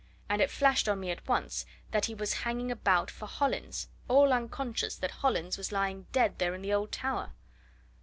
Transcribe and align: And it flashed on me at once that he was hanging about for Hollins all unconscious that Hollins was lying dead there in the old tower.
And 0.27 0.41
it 0.41 0.49
flashed 0.49 0.89
on 0.89 0.99
me 0.99 1.11
at 1.11 1.27
once 1.27 1.63
that 1.91 2.05
he 2.05 2.15
was 2.15 2.33
hanging 2.41 2.71
about 2.71 3.11
for 3.11 3.27
Hollins 3.27 3.87
all 4.07 4.33
unconscious 4.33 4.95
that 4.95 5.11
Hollins 5.11 5.59
was 5.59 5.71
lying 5.71 6.07
dead 6.11 6.39
there 6.39 6.55
in 6.55 6.63
the 6.63 6.73
old 6.73 6.91
tower. 6.91 7.33